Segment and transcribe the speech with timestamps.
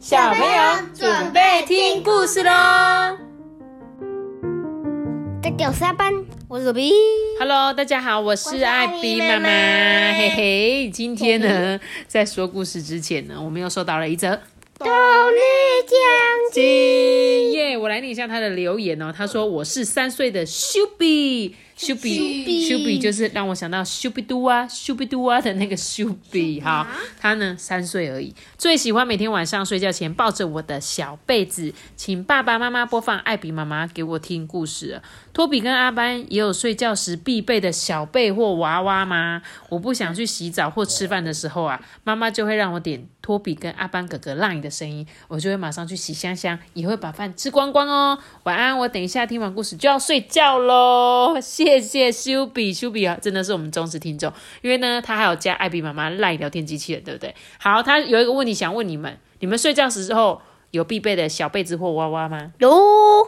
[0.00, 0.48] 小朋友
[0.94, 2.50] 准备听故事喽！
[5.42, 6.90] 大家好，我是阿班，我是比。
[7.38, 10.90] Hello，大家好，我是艾比妈妈，嘿嘿。
[10.90, 14.40] 今天呢，在说故事之前呢，我们又收到了一则
[14.78, 15.38] 动力
[15.86, 15.98] 奖
[16.54, 17.76] 金耶！
[17.76, 19.12] 我来念一下他的留言哦。
[19.14, 26.60] 他说：“我是三岁的修比，修比，修比，就是让我想到修比嘟啊，修比嘟啊的那个修比。
[26.60, 26.86] 哈，
[27.18, 35.00] 他呢三岁而已，最喜欢每天晚上睡觉前抱着我的小被子，请爸爸妈妈播放艾比妈妈给我听故事。
[35.32, 39.40] 托比跟阿班也有睡觉时必备的小被或娃娃吗？
[39.70, 48.18] 我不想去洗澡或吃饭的时候啊，妈妈就会让我点托比跟阿班哥哥 line 的声音，我就会马上去洗香香，也会把饭吃光光哦。
[48.42, 51.38] 晚安，我等一下听完故事就要睡觉喽。
[51.40, 57.34] 谢谢谢谢修比，修比啊，真的是我们忠实听众，因为呢，他还有加艾比妈妈赖聊天机器人，对不对？
[57.58, 60.40] 好，他有一个问题想问你们：你们睡觉时候
[60.70, 62.52] 有必备的小被子或娃娃吗？
[62.58, 62.70] 有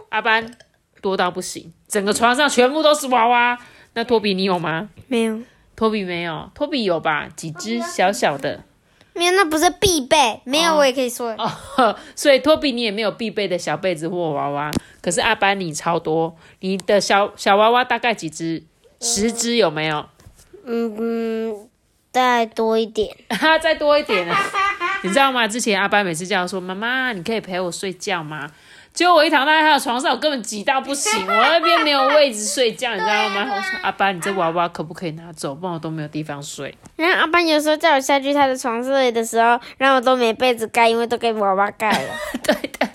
[0.08, 0.56] 阿班
[1.00, 3.58] 多到不行，整个床上全部都是娃娃。
[3.94, 4.88] 那托比你有吗？
[5.08, 5.40] 没有？
[5.76, 7.28] 托比没有，托比有吧？
[7.34, 8.64] 几只小小的
[9.14, 10.40] 没有，那不是必备。
[10.44, 11.30] 没有，我也可以说。
[11.38, 14.70] 哦，呵 所以托比你也没有必备的小被子或娃娃。
[15.00, 18.62] 可是阿班你超多，你的小小娃娃大概几只？
[19.00, 20.06] 十只有没有？
[20.64, 21.68] 嗯嗯，
[22.12, 23.14] 再多一点。
[23.30, 24.38] 哈，再多一点啊！
[25.02, 25.48] 你知道吗？
[25.48, 28.48] 之前阿班每次叫我说：“妈妈，你可以陪我睡觉吗？”
[28.92, 33.46] 结果我一躺在他的床上，我根本挤到不行，我那边没有位置睡觉，你知道吗？
[33.50, 35.54] 我说：“阿爸，你这娃娃可不可以拿走？
[35.54, 36.74] 不然我都没有地方睡。
[36.96, 42.08] 然后阿爸有时候叫我下去他的床睡的时候，然后我都没被子盖，因为都给娃娃盖了。
[42.44, 42.88] ”对的，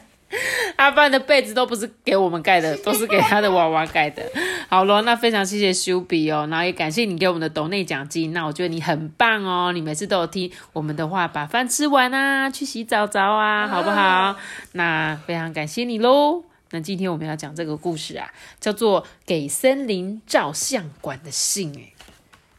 [0.77, 4.23] 阿班的被子都不是给我们盖的， 都是给他的娃娃盖的。
[4.69, 8.31] 好咯，那非常谢谢修比哦，然后也感谢你给我们的抖内奖金。
[8.33, 14.35] 那我觉得你很棒哦，你每次都有听我们的话，把饭吃完啊，去洗澡澡啊，好不好？
[14.73, 16.43] 那非常感谢你喽。
[16.71, 21.93] 那今天我们要讲这个故事啊，叫做《给森林照相馆的信》诶，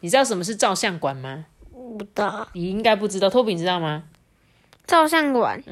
[0.01, 1.45] 你知道什么是照相馆吗？
[1.71, 4.03] 不知道你应该不知道，托比你知道吗？
[4.87, 5.63] 照相馆，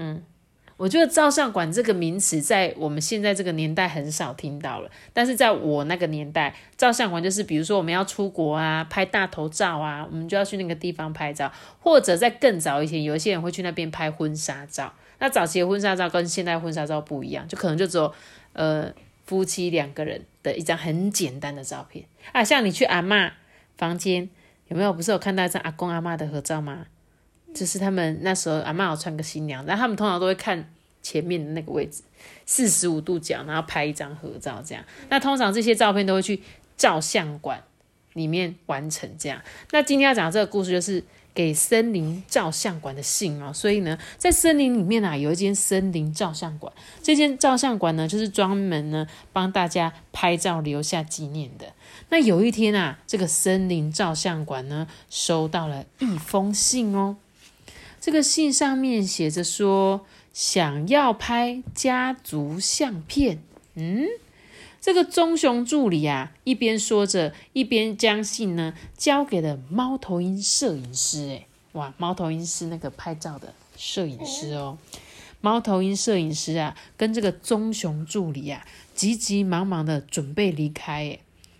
[0.76, 11.50] 我觉得照相馆这个名词在我们现在这个年代很少听到了，但是在我那个年代，照相馆就是比如说我们要出国啊，拍大头照啊，我们就要去那个地方拍照，
[11.80, 14.92] 或者在更早以前，有一些人会去那边拍婚纱照。
[15.18, 18.12] 那早期的婚纱照跟现在婚纱照不一样，就可能就只有
[18.52, 18.92] 呃
[19.24, 23.30] 夫妻两个人的一张很简单的照片啊，像你去阿嬷
[23.78, 24.28] 房间
[24.68, 24.92] 有没有？
[24.92, 26.84] 不是有看到一张阿公阿嬷的合照吗？
[27.56, 30.70] 就是他们那时候阿妈有穿个新娘，然后他们通常都会看
[31.02, 32.02] 前面的那个位置，
[32.44, 34.84] 四十五度角，然后拍一张合照这样。
[35.08, 36.42] 那通常这些照片都会去
[36.76, 37.62] 照相馆
[38.12, 39.40] 里面完成这样。
[39.70, 41.02] 那今天要讲这个故事就是
[41.34, 43.52] 给森林照相馆的信哦。
[43.52, 46.72] 所以呢，在森林里面啊，有一间森林照相馆。
[47.02, 51.72] 这间照相馆呢，就是专门呢帮大家拍照留下纪念的。
[52.08, 57.16] 那有一天啊，这个森林照相馆呢收到了一封信哦。
[58.06, 63.42] 这个信上面写着说，想要拍家族相片。
[63.74, 64.06] 嗯，
[64.80, 71.30] 这个棕熊助理啊，一边说着，一边将信呢交给了猫头鹰摄影师。
[71.30, 74.78] 哎，哇，猫头鹰是那个拍照的摄影师哦。
[75.40, 78.64] 猫头鹰摄影师啊，跟这个棕熊助理啊，
[78.94, 80.92] 急急忙忙的准备离开。
[80.92, 81.18] 哎，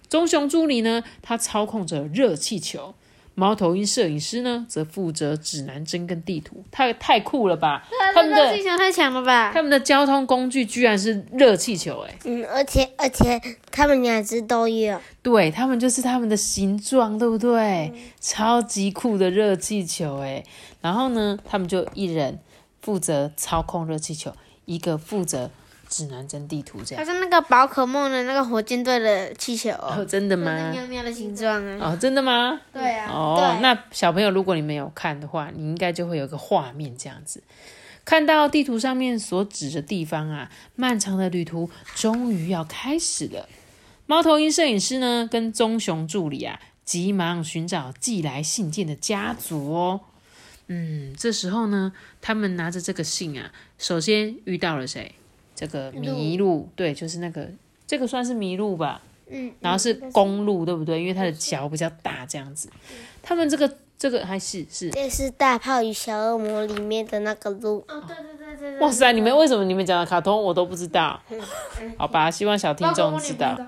[0.08, 2.94] 棕熊助理呢，他操控着热气球。
[3.38, 7.86] 猫头鹰摄影师呢，则负责指南针跟地图，太太酷了吧！
[8.14, 9.52] 他们的气球太强了吧？
[9.52, 13.38] 他们的交通工具居然是热气球、欸，嗯，而且而且
[13.70, 14.98] 他们两只都有。
[15.22, 17.92] 对他们就是他们的形状，对不对？
[18.18, 20.42] 超级酷的热气球、欸，
[20.80, 22.38] 然后呢，他们就一人
[22.80, 24.32] 负责操控热气球，
[24.64, 25.50] 一个负责
[25.96, 27.02] 指南针地图，这样。
[27.02, 30.70] 它是那个宝可梦的那个火箭队的气球，哦，真的吗？
[30.70, 31.78] 喵喵的形状啊。
[31.80, 32.60] 哦，真的吗？
[32.70, 33.10] 对啊。
[33.10, 37.42] 哦，那小朋友，如果你没有看的话，你应该就会有个画面这样子，
[38.04, 43.48] 看到地图上面所指的地方啊，漫长的旅途终于要开始了。
[44.04, 50.00] 猫头鹰摄影师呢，跟棕熊助理啊，急忙寻找寄来信件的家族哦。
[50.68, 55.14] 嗯，这时候呢，他们拿着这个信啊，首先遇到了谁？
[55.56, 57.48] 这个麋鹿，对，就是那个，
[57.86, 59.02] 这个算是麋鹿吧。
[59.28, 61.00] 嗯，然后是公鹿，对不对？
[61.00, 62.68] 因为它的脚比较大，这样子。
[63.22, 63.68] 他们这个
[63.98, 67.84] 这个还是是，这是大炮与小恶魔里面的那个鹿。
[67.88, 69.12] 哦，对对对对哇塞！
[69.12, 71.20] 你们为什么你们讲的卡通我都不知道？
[71.96, 73.58] 好吧，希望小听众知道。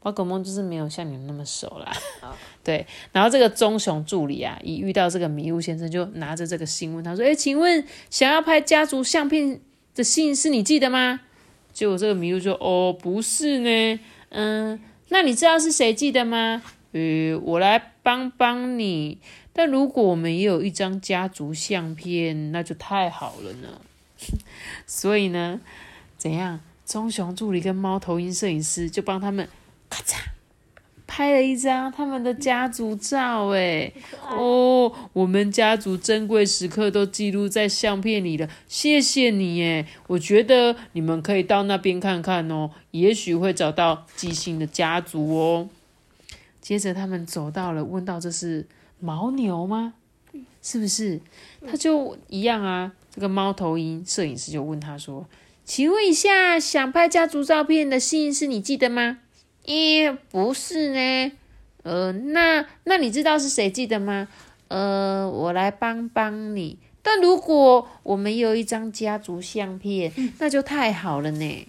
[0.00, 1.90] 宝可梦就是没有像你们那么熟啦。
[2.62, 9.58] 对，然后这个棕熊助理啊，一遇到这个迷雾先生，就拿着这个信问他说：“哎，请问想要拍家族相片
[9.94, 11.20] 的信是你寄的吗？”
[11.72, 14.00] 结果这个迷雾说：“哦，不是呢。
[14.30, 16.62] 嗯，那你知道是谁寄的吗？
[16.92, 19.18] 呃，我来帮帮你。
[19.52, 23.80] 但如果我们也有一张家族相片，那就太好了呢。
[24.86, 25.60] 所以呢，
[26.16, 26.60] 怎样？
[26.84, 29.48] 棕熊助理跟猫头鹰摄影师就帮他们
[29.88, 30.16] 咔嚓
[31.16, 33.50] 拍了一张他们的家族照。
[33.50, 33.92] 哎，
[34.28, 38.48] 哦，我们家族珍贵时刻都记录在相片里了。
[38.66, 45.68] 谢谢你，哎，我觉得你们可以到那边看看哦，也许会找到寄信的家族哦。
[46.60, 48.66] 接着他们走到了，问到这是
[49.00, 49.94] 牦牛吗？
[50.60, 51.20] 是不是？
[51.64, 52.90] 他就一样啊。
[53.14, 55.24] 这个猫头鹰摄影师就问他说。
[55.64, 59.20] 请问一下，想拍家族照片的信是你寄的吗？
[59.64, 61.32] 咦，不是呢。
[61.82, 64.28] 呃，那那你知道是谁寄的吗？
[64.68, 66.78] 呃，我来帮帮你。
[67.02, 71.66] 但如果我们有一张家族相片，那就太好了呢。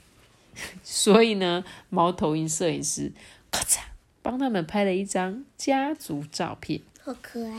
[0.81, 3.11] 所以呢，猫头鹰摄影师
[3.51, 3.79] 咔嚓
[4.21, 6.79] 帮他们拍了一张家族照片。
[7.05, 7.51] 好可爱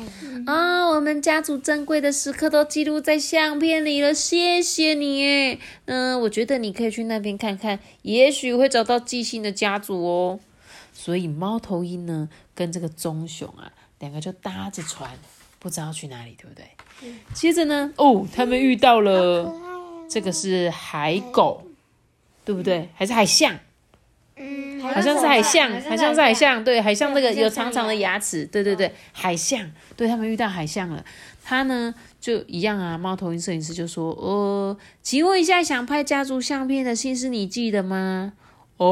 [0.52, 0.88] 啊！
[0.88, 5.60] 我们家族珍贵的时刻都记录在相片里了，谢谢你诶。
[5.84, 10.40] 嗯，我觉得你可以去那边看看，也许会找到寄信的家族哦。
[10.92, 13.70] 所以猫头鹰呢，跟这个棕熊啊，
[14.00, 15.12] 两个就搭着船，
[15.60, 17.14] 不知道去哪里，对不对？
[17.32, 19.54] 接着呢，哦，他们遇到了
[20.10, 21.62] 这个是海狗，
[22.44, 22.88] 对不对？
[22.96, 23.56] 还是海象？
[24.38, 31.02] 嗯，好像是海象，好像是海象，对，海象那个有长长的牙齿，对对对，海象，对他们遇到海象了，
[31.42, 38.34] 他呢就一样啊，猫头鹰摄影师就说，呃，请问一下，想拍家族相片的信是你寄的吗？
[38.76, 38.86] 哎，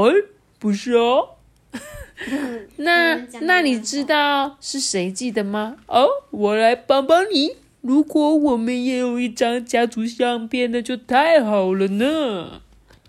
[0.58, 1.36] 不是哦，
[2.76, 5.76] 那那你知道是谁寄的吗？
[5.88, 12.62] 哦，我来帮帮你，如果我们也有一张家族相片，那就太好了呢，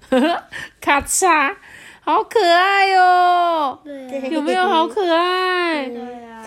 [0.82, 1.56] 咔嚓。
[2.06, 3.80] 好可爱哟！
[4.30, 5.90] 有没有好可爱？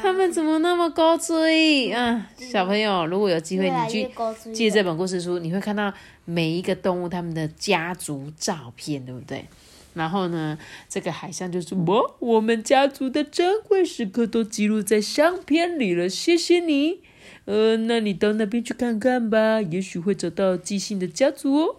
[0.00, 1.90] 他们怎么那么高追？
[1.90, 4.08] 啊，小朋友，如果有机会，你去
[4.52, 5.93] 借这本故事书，你会看到
[6.25, 9.46] 每一个动物他们的家族照片，对不对？
[9.94, 10.56] 然后呢，
[10.88, 17.00] 这个海象就是我，我们家族的珍贵时刻都记录在相片里了，谢谢你。
[17.46, 21.76] 呃，那你到那边去看看吧，也许会找到寄信的家族哦。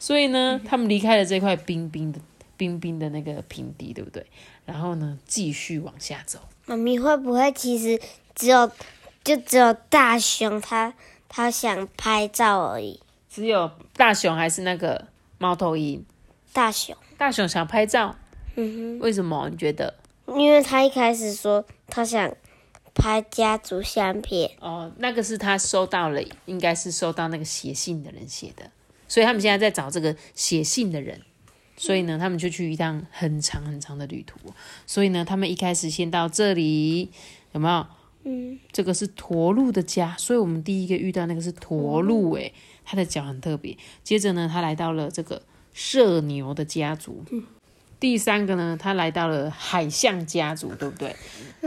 [0.00, 2.18] 所以呢，他们离开了这块冰冰的。
[2.56, 4.26] 冰冰的那个平地，对不对？
[4.64, 6.38] 然后呢，继续往下走。
[6.66, 8.00] 妈咪会不会其实
[8.34, 8.70] 只有
[9.22, 10.92] 就只有大熊他
[11.28, 13.00] 他想拍照而已？
[13.30, 15.08] 只有大熊还是那个
[15.38, 16.04] 猫头鹰？
[16.52, 18.16] 大熊，大熊想拍照。
[18.54, 19.48] 嗯哼，为什么？
[19.50, 19.94] 你觉得？
[20.28, 22.34] 因为他一开始说他想
[22.94, 24.50] 拍家族相片。
[24.60, 28.70] 哦，那个是他收到了，应该是收到那个写信的人写的，
[29.06, 31.20] 所以他们现在在找这个写信的人。
[31.76, 34.38] 所以呢，他们就去一趟很长很长的旅途。
[34.86, 37.10] 所以呢，他们一开始先到这里，
[37.52, 37.86] 有没有？
[38.24, 40.16] 嗯，这个是驼鹿的家。
[40.18, 42.52] 所以我们第一个遇到那个是驼鹿，诶，
[42.84, 43.76] 它的脚很特别。
[44.02, 45.42] 接着呢，他来到了这个
[45.72, 47.24] 射牛的家族。
[48.00, 51.14] 第三个呢，他来到了海象家族，对不对？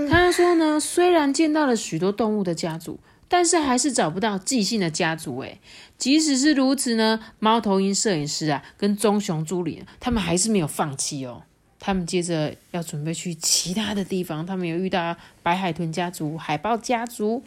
[0.09, 3.00] 他说呢，虽然见到了许多动物的家族。
[3.29, 5.61] 但是还是找不到寄信的家族诶，
[5.97, 11.44] 即使是如此呢，猫头鹰摄影师啊，跟棕熊助理，他们还是没有放弃哦。
[11.81, 17.42] 他们接着要准备去其他的地方，他们有遇到白海豚家族、海豹家族，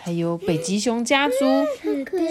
[0.00, 1.34] 还有北极熊家族、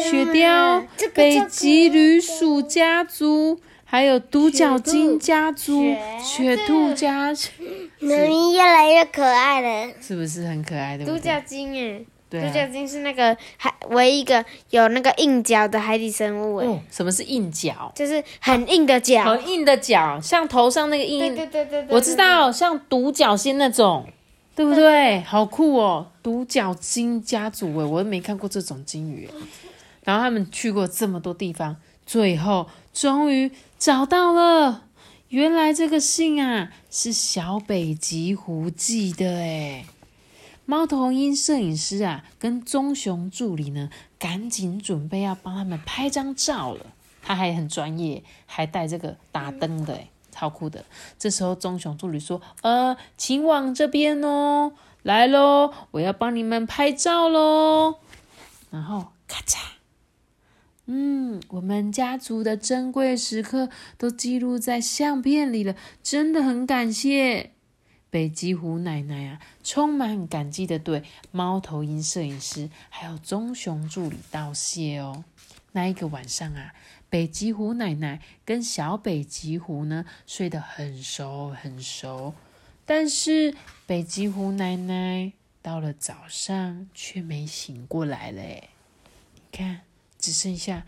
[0.09, 7.49] 雪貂、北极旅鼠家族，还有独角鲸家族、雪兔家族。
[7.99, 11.05] 咪 咪越来越可爱了，是不是很可爱的？
[11.05, 11.75] 独角鲸
[12.39, 12.47] 诶。
[12.47, 16.81] 独角鲸是那个海唯一一个有那个硬角的海底生物诶。
[16.91, 17.91] 什么是硬角？
[17.95, 19.23] 就是很硬的角。
[19.23, 21.19] 很硬的角，像头上那个硬。
[21.19, 21.95] 对对对对对。
[21.95, 24.07] 我知道，像独角仙那种，
[24.55, 25.21] 对不对？
[25.21, 26.07] 好酷哦！
[26.21, 29.29] 独角鲸家族诶，我都没看过这种鲸鱼。
[30.03, 34.83] 然后他们去过这么多地方，最后终于找到了。
[35.29, 39.85] 原来这个信啊，是小北极狐寄的诶。
[40.71, 46.93] 猫头鹰摄影师啊，跟棕熊助理呢，赶紧准备要帮他们拍张照了。
[47.21, 49.99] 他还很专业，还带这个打灯的，
[50.31, 50.85] 超酷的。
[51.19, 54.71] 这时候棕熊助理说：“呃，请往这边哦，
[55.03, 57.95] 来喽，我要帮你们拍照喽。”
[58.71, 59.57] 然后咔嚓，
[60.85, 67.51] 嗯，我们家族的珍贵时刻都记录在相片里了，真的很感谢。
[68.11, 75.23] 北极狐奶奶啊，充满感激的对猫头鹰摄影师还有棕熊助理道谢哦。
[75.71, 76.75] 那一个晚上啊，
[77.09, 82.33] 北极狐奶奶跟小北极狐呢睡得很熟很熟，
[82.85, 83.55] 但是
[83.87, 88.69] 北极狐奶奶到了早上却没醒过来嘞。
[89.35, 89.81] 你看，
[90.19, 90.85] 只剩下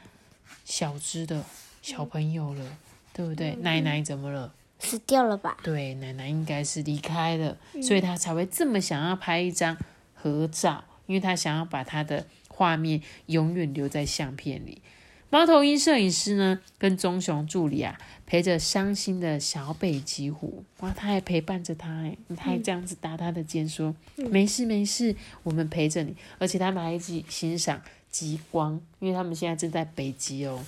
[0.66, 1.46] 小只的
[1.82, 2.78] 小朋友了，
[3.14, 3.56] 对不对？
[3.56, 4.54] 奶奶怎么了？
[4.84, 5.58] 死掉了吧？
[5.64, 9.76] 对，奶奶应该是离开了，所以他才会这么想要拍一张
[10.14, 14.82] 合照，因为他想要把他的画面永远留在相片里。
[15.30, 17.98] 猫头鹰摄影师呢，跟棕熊助理啊，
[18.28, 23.96] 陪着伤心的小北极狐，哇，他还陪伴着他，哎，他还这样子搭他的肩说
[24.30, 30.64] ：“没事没事，我们陪着你。”而且他们还一起欣赏极光，因为他们现在正在北极哦。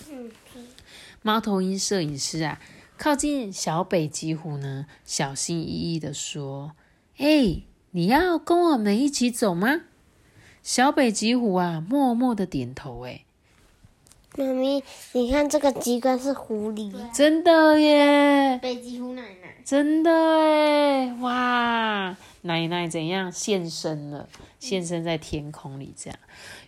[1.21, 2.59] 猫头鹰摄影师啊。
[2.97, 6.71] 靠近小北极狐呢，小心翼翼的说
[7.17, 9.81] ：“哎，你要跟我们一起走吗？”
[10.63, 13.05] 小北极狐啊，默默的点头。
[13.05, 13.25] 哎，
[14.37, 18.57] 妈咪，你看这个机关是狐狸，真的耶！
[18.61, 22.17] 北极狐奶奶，真的哎，哇！
[22.41, 24.29] 奶奶怎样现身了？
[24.59, 26.19] 现身在天空里，这样。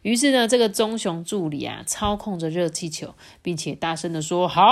[0.01, 4.63] 于是呢，这个棕熊助理啊，操控着热气球，并且大声的说：“好，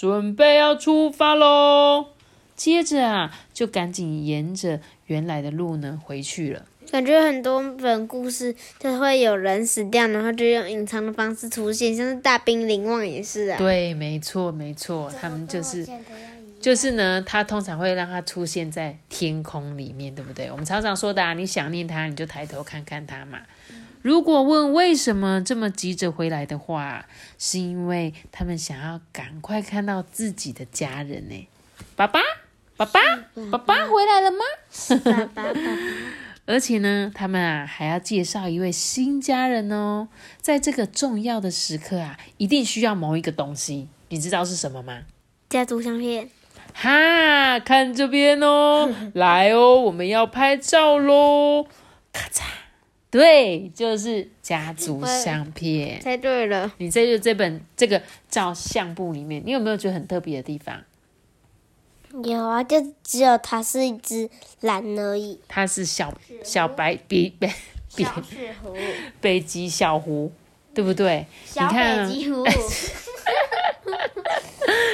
[0.00, 2.06] 准备要出发喽！”
[2.56, 6.64] 接着啊，就赶紧沿着原来的路呢回去了。
[6.90, 13.58] 感觉很多本故事就会有人死掉，然后就用隐藏的方式出现，像是大兵临望也是啊。
[13.58, 15.86] 对，没错，没错，他们就是。
[16.60, 20.50] 就是呢，它通常会让它出现在天空里面，对不对？
[20.50, 23.40] 我们常常说的，啊，你想念它，你就抬头看看它嘛。
[24.02, 27.06] 如果问为什么这么急着回来的话，
[27.38, 31.48] 是因为他们想要赶快看到自己的家人呢。
[31.96, 32.20] 爸爸，
[32.76, 33.00] 爸爸，
[33.50, 34.38] 爸爸回来了吗？
[35.04, 35.60] 爸爸，爸爸。
[36.46, 40.08] 而且呢，他们啊还要介绍一位新家人哦。
[40.40, 45.02] 在这个重要的时刻啊，一定需要某一个东西，你知道是什么吗？
[45.48, 46.28] 家族相片。
[46.82, 51.66] 哈，看这边哦， 来哦，我们要拍照喽！
[52.10, 52.44] 咔嚓，
[53.10, 56.00] 对，就是家族相片。
[56.00, 60.82] 猜对了，你在就这本这个照相簿里面，你有没有觉得很特别的地方？
[62.24, 64.30] 有啊，就只有它是一只
[64.62, 65.38] 蓝而已。
[65.48, 66.10] 它是小
[66.42, 67.46] 小白比北
[67.94, 68.74] 北小雪狐，
[69.20, 70.32] 北极小狐，
[70.72, 71.26] 对不对？
[71.44, 72.42] 小北极狐。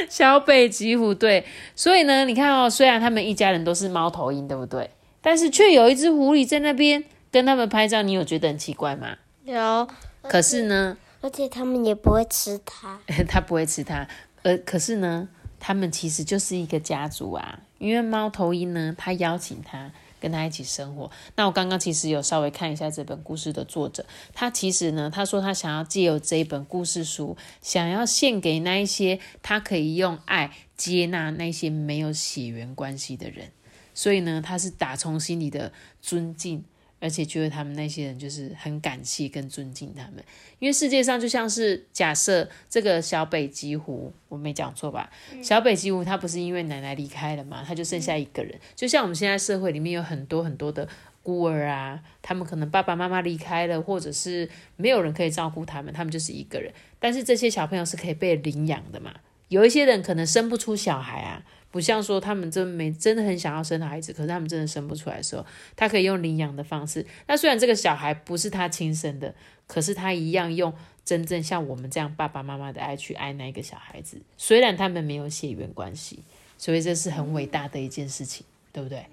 [0.08, 1.44] 小北极狐对，
[1.74, 4.90] 所以呢，你看哦，虽然他们一家人都是猫头鹰，对不对？
[5.20, 9.16] 但是却有一只狐狸在那边跟他们拍照，你有觉得很奇怪吗？
[9.44, 9.88] 有。
[10.22, 12.98] 可是呢，而且他们也不会吃它，
[13.28, 14.06] 它不会吃它。
[14.42, 19.90] 呃，可是呢，他们其实就是一个家族啊，因为猫头鹰呢，它邀请他。
[20.20, 21.10] 跟他一起生活。
[21.34, 24.04] 那我刚刚其实有稍微看一下这本故事的作者，
[24.34, 33.50] 他其实呢，他说他想要借由这一本故事书，想要献给那一些他可以用爱接纳那些没有血缘关系的人。
[33.94, 36.64] 所以呢，他是打从心里的尊敬。
[36.98, 40.24] 而且觉得他们那些人就是很感谢跟尊敬他们，
[40.58, 45.10] 因为世界上就像是假设这个小北极狐，我没讲错吧？
[45.42, 48.58] 小北极狐它不是因为奶奶离开了嘛，它就剩下一个人。
[48.74, 50.88] 就像我们现在社会里面有很多很多的
[51.22, 56.72] 孤儿啊，他们可能爸爸妈妈离开了，或者是没有人可以照顾他们，他们就是一个人。
[56.98, 59.14] 但是这些小朋友是可以被领养的嘛？
[59.48, 61.44] 有一些人可能生不出小孩啊。
[61.76, 65.44] 不像说他们真没真的很想要生孩子，可是他们真的生不出来的时候，
[65.76, 67.04] 他可以用领养的方式。
[67.26, 69.34] 那虽然这个小孩不是他亲生的，
[69.66, 70.72] 可是他一样用
[71.04, 74.18] 真正像我们这样爸爸妈妈的爱去爱那个小孩子。
[74.38, 76.20] 虽然他们没有血缘关系，
[76.56, 79.04] 所以这是很伟大的一件事情，对不对？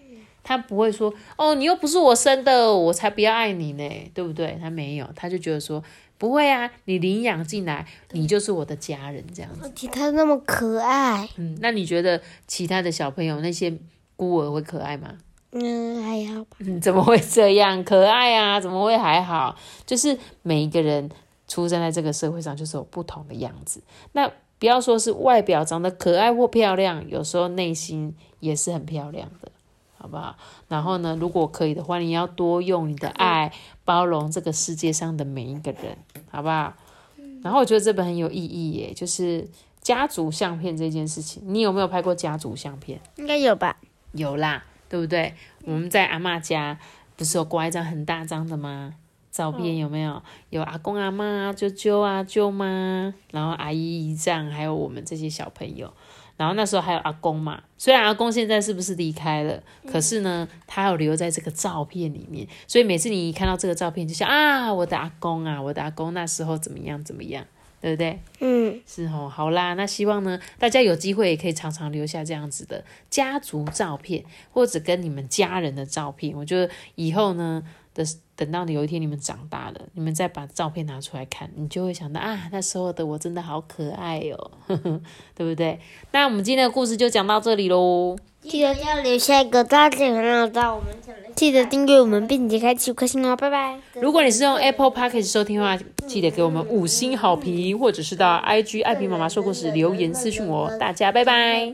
[0.42, 4.58] 他不会说哦，你又不是我生的，我才不要爱你呢，对不对？
[4.62, 5.84] 他没有，他就觉得说。
[6.24, 9.60] 不会啊，你领养进来，你就是我的家人，这样子。
[9.62, 11.28] 而且他那么可爱。
[11.36, 13.78] 嗯，那你觉得其他的小朋友那些
[14.16, 15.18] 孤儿会可爱吗？
[15.52, 16.56] 嗯，还好吧。
[16.60, 17.84] 嗯，怎么会这样？
[17.84, 19.58] 可爱啊，怎么会还好？
[19.86, 21.10] 就是每一个人
[21.50, 23.84] 出生在这个社会上，就是有不同的样子。
[24.14, 29.52] 那不要说是外表长得可爱或漂亮，有时候内心也是很漂亮的。
[30.04, 30.36] 好不好？
[30.68, 33.54] 然后呢，如果可以的话，你要多用你的爱
[33.86, 35.98] 包容这个世界上的每一个人，
[36.30, 36.74] 好不好？
[37.42, 39.48] 然后我觉得这本很有意义耶，就是
[39.82, 41.42] 家族相片这件事情。
[41.46, 43.00] 你有没有拍过家族相片？
[43.16, 43.78] 应该有吧？
[44.12, 45.36] 有啦，对不对？
[45.64, 46.78] 我们在阿妈家
[47.16, 48.96] 不是有挂一张很大张的吗？
[49.32, 50.22] 照片有没有？
[50.50, 55.94] 有阿公阿妈、舅舅啊、舅妈，然后阿姨姨丈，还有我们这些小朋友。
[56.36, 67.46] 然后那时候还有阿公嘛，虽然阿公现在是不是离开了，可是呢，他有留在这个照片里面，所以每次你一看到这个照片，就想啊，我的阿公啊，我的阿公那时候怎么样怎么样，
[67.80, 68.20] 对不对？
[68.40, 76.36] 嗯，是哦，好啦，那希望呢，大家有机会也可以常常留下这样子的家族照片，或者跟你们家人的照片。
[76.36, 77.64] 我觉得以后呢
[77.94, 78.04] 的
[78.36, 84.52] 等到你有一天你们长大了，你们再把照片拿出来看，你就会想到啊，那时候的我真的好可爱哦，
[85.36, 85.80] 对不对？
[86.12, 88.16] 那我们今天的故事就讲到这里喽。
[88.42, 91.22] 记得要留下一个大点很好照，我们讲的。
[91.34, 93.80] 记得订阅我们，并且开启五颗星哦，拜拜。
[93.94, 100.70] 如果你是用 Apple Podcast 收听的话，记得给我们五星好评，或者是到 IG 爱萍妈妈说故事留言私讯我。
[100.78, 101.74] 大家拜拜。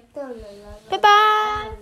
[0.90, 1.79] 拜拜。